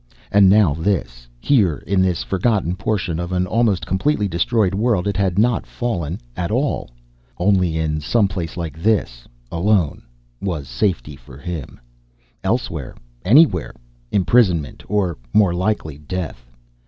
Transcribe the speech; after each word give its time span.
And 0.31 0.49
now 0.49 0.73
this. 0.73 1.27
Here 1.39 1.83
in 1.85 2.01
this 2.01 2.23
forgotten 2.23 2.75
portion 2.75 3.19
of 3.19 3.31
an 3.31 3.45
almost 3.45 3.85
completely 3.85 4.27
destroyed 4.27 4.73
world 4.73 5.07
it 5.07 5.15
had 5.15 5.37
not 5.37 5.67
fallen 5.67 6.19
at 6.35 6.49
all. 6.49 6.89
Only 7.37 7.77
in 7.77 8.01
some 8.01 8.27
place 8.27 8.57
like 8.57 8.81
this, 8.81 9.27
alone, 9.51 10.01
was 10.41 10.67
safety 10.67 11.15
for 11.15 11.37
him. 11.37 11.79
Elsewhere 12.43 12.95
anywhere 13.23 13.75
imprisonment 14.11 14.81
or, 14.89 15.19
more 15.35 15.53
likely, 15.53 15.99
death. 15.99 16.47